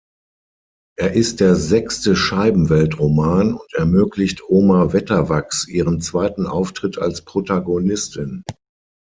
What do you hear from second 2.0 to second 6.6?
Scheibenwelt-Roman und ermöglicht Oma Wetterwachs ihren zweiten